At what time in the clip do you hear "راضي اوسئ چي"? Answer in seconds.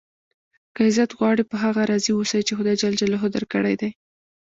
1.91-2.53